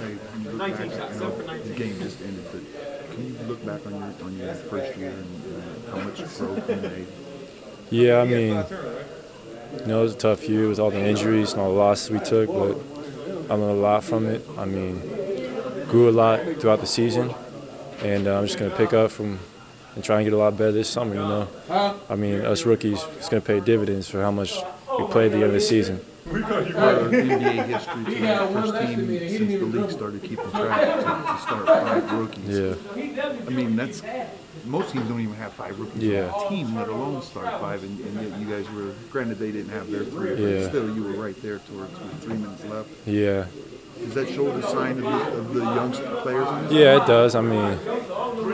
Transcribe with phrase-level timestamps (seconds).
[0.00, 3.66] Hey, when you look back, you know, the game just ended, but can you look
[3.66, 7.06] back on your on your first year and, and how much growth you made?
[7.90, 8.64] Yeah, I mean,
[9.78, 12.10] you know, it was a tough year with all the injuries and all the losses
[12.10, 12.78] we took, but
[13.50, 14.42] I learned a lot from it.
[14.56, 15.00] I mean,
[15.88, 17.34] grew a lot throughout the season,
[18.02, 19.38] and uh, I'm just going to pick up from
[19.96, 21.48] and try and get a lot better this summer, you know.
[22.08, 24.56] I mean, us rookies, it's going to pay dividends for how much
[24.98, 26.00] we played at the end of the season.
[26.30, 31.42] For NBA history, to the first team since the league started keeping track to, to
[31.42, 32.58] start five rookies.
[32.58, 32.74] Yeah.
[33.46, 34.02] I mean, that's
[34.64, 36.30] most teams don't even have five rookies Yeah.
[36.30, 37.82] on a team, let alone start five.
[37.82, 40.68] And, and yet you guys were granted they didn't have their three, but Yeah.
[40.68, 42.88] still you were right there towards with three minutes left.
[43.06, 43.46] Yeah.
[43.98, 46.48] Does that show the sign of the, of the young players?
[46.48, 46.72] In this?
[46.72, 47.34] Yeah, it does.
[47.34, 47.78] I mean,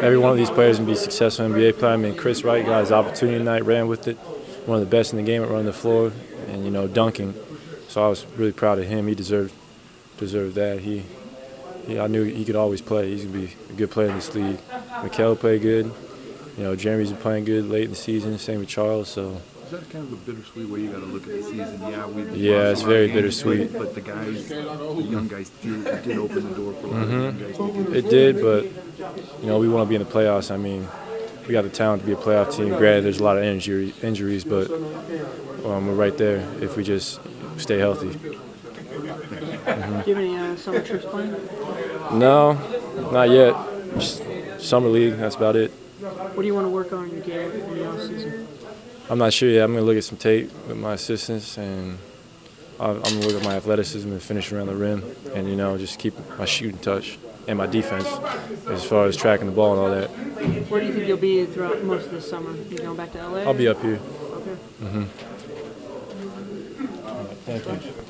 [0.01, 1.93] every one of these players can be a successful NBA player.
[1.93, 4.17] I mean, Chris Wright got his opportunity tonight, ran with it.
[4.67, 6.11] One of the best in the game at running the floor
[6.49, 7.35] and, you know, dunking.
[7.89, 9.07] So I was really proud of him.
[9.07, 9.55] He deserved
[10.19, 10.81] deserved that.
[10.81, 11.03] He,
[11.87, 13.11] he I knew he could always play.
[13.11, 14.59] He's going to be a good player in this league.
[15.03, 15.93] Mickell played good.
[16.57, 18.39] You know, Jeremy's been playing good late in the season.
[18.39, 19.09] Same with Charles.
[19.09, 21.81] So, Is that kind of a bittersweet way you got to look at the season?
[21.83, 23.73] Yeah, we Yeah, it's very bittersweet.
[23.73, 27.03] But, but the guys, the young guys, did, did open the door for a lot
[27.03, 27.95] of young guys.
[27.95, 28.65] it did, but,
[29.43, 30.51] you know, we want to be in the playoffs.
[30.51, 30.89] I mean,
[31.47, 32.71] we got the talent to be a playoff team.
[32.71, 37.21] Granted, there's a lot of injury, injuries, but um, we're right there if we just
[37.59, 38.13] stay healthy.
[38.13, 38.33] Do
[39.03, 41.37] you have any uh, summer trips planned?
[42.13, 42.53] No,
[43.13, 43.55] not yet.
[43.95, 44.23] Just
[44.61, 45.71] summer league, that's about it.
[46.01, 48.47] What do you want to work on in your game in the offseason?
[49.09, 49.65] I'm not sure yet.
[49.65, 51.99] I'm going to look at some tape with my assistants, and
[52.81, 55.03] I'm going to look at my athleticism and finish around the rim,
[55.35, 58.07] and, you know, just keep my shooting touch and my defense
[58.69, 60.09] as far as tracking the ball and all that.
[60.69, 62.53] Where do you think you'll be throughout most of this summer?
[62.55, 63.39] You going back to LA?
[63.39, 64.01] I'll be up here.
[64.83, 65.07] Okay.
[67.67, 68.06] Thank you.